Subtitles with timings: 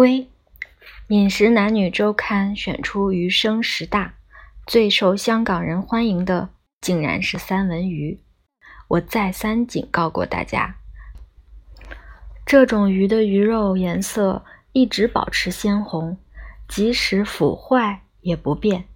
[0.00, 0.30] 归，
[1.08, 4.14] 饮食男女周刊选出鱼生十大
[4.66, 6.48] 最受香港人欢迎的，
[6.80, 8.18] 竟然是三文鱼。
[8.88, 10.76] 我再三警告过大家，
[12.46, 14.42] 这种鱼的鱼肉颜色
[14.72, 16.16] 一直保持鲜红，
[16.66, 18.86] 即使腐坏也不变，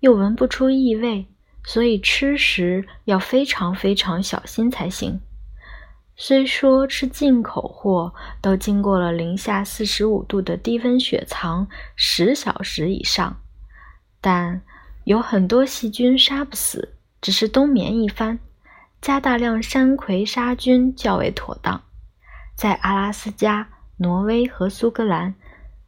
[0.00, 1.26] 又闻不出异味，
[1.64, 5.20] 所以吃时要非常非常小心才行。
[6.18, 13.36] 虽说吃进口货都经过了零下四十五度的低温雪藏十小时以上，
[14.22, 14.62] 但
[15.04, 18.38] 有很多细菌杀不死，只是冬眠一番。
[19.02, 21.82] 加大量山葵杀菌较为妥当。
[22.56, 25.34] 在阿拉斯加、挪威和苏格兰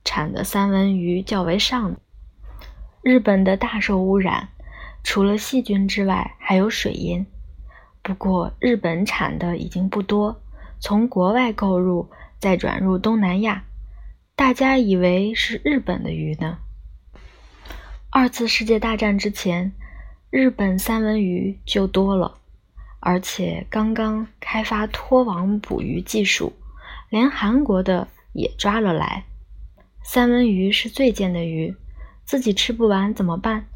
[0.05, 1.97] 产的三文鱼较为上等。
[3.01, 4.51] 日本的大受污染，
[5.03, 7.27] 除了细菌之外，还有水银。
[8.09, 10.41] 不过，日本产的已经不多，
[10.81, 12.09] 从国外购入，
[12.39, 13.65] 再转入东南亚。
[14.35, 16.57] 大家以为是日本的鱼呢。
[18.09, 19.75] 二次世界大战之前，
[20.31, 22.39] 日本三文鱼就多了，
[22.99, 26.55] 而且刚刚开发拖网捕鱼技术，
[27.11, 29.25] 连韩国的也抓了来。
[30.03, 31.77] 三文鱼是最贱的鱼，
[32.25, 33.67] 自己吃不完怎么办？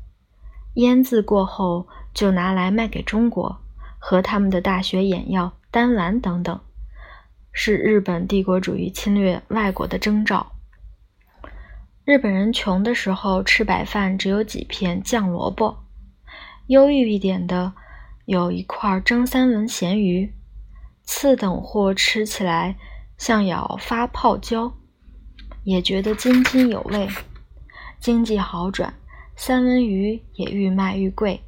[0.77, 3.61] 腌制过后就拿来卖给中国。
[4.05, 6.61] 和他们的大学眼药、丹丸等等，
[7.53, 10.55] 是日本帝国主义侵略外国的征兆。
[12.05, 15.84] 日本人穷的时候吃白饭只有几片酱萝卜，
[16.67, 17.75] 忧郁一点的
[18.25, 20.34] 有一块蒸三文咸鱼，
[21.05, 22.77] 次等货吃起来
[23.16, 24.75] 像咬发泡胶，
[25.62, 27.09] 也觉得津津有味。
[28.00, 28.92] 经济好转，
[29.37, 31.44] 三文鱼也愈卖愈贵。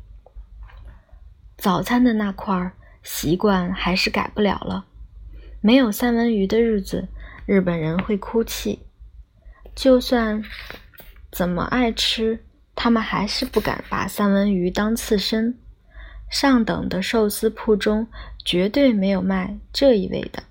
[1.56, 4.86] 早餐的那块儿习惯还是改不了了。
[5.60, 7.08] 没有三文鱼的日子，
[7.46, 8.80] 日本人会哭泣。
[9.74, 10.42] 就算
[11.32, 15.58] 怎么爱吃，他们还是不敢把三文鱼当刺身。
[16.30, 18.08] 上等的寿司铺中
[18.44, 20.42] 绝对没有卖这一味的。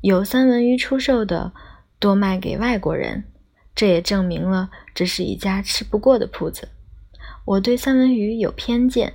[0.00, 1.52] 有三文鱼出售的，
[1.98, 3.24] 多卖给外国人。
[3.74, 6.68] 这也证明了这是一家吃不过的铺子。
[7.44, 9.14] 我对三文鱼有偏见。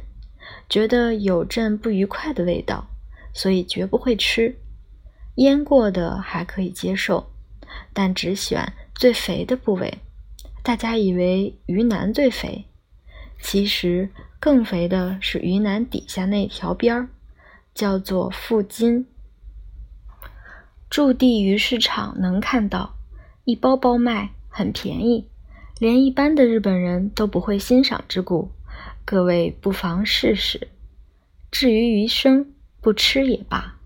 [0.70, 2.88] 觉得有阵不愉快的味道，
[3.34, 4.58] 所以绝不会吃。
[5.36, 7.31] 腌过的还可以接受，
[7.92, 10.00] 但只选最肥的部位。
[10.62, 12.66] 大家以为鱼腩最肥，
[13.42, 14.09] 其实
[14.40, 17.10] 更肥的是鱼腩底下那条边儿，
[17.74, 19.06] 叫做腹筋。
[20.90, 22.94] 驻地鱼市场能看到，
[23.46, 25.28] 一包包卖，很便宜，
[25.80, 28.52] 连一般的日本人都不会欣赏之故。
[29.05, 30.69] 各位不妨试试。
[31.51, 33.79] 至于余生，不吃也罢。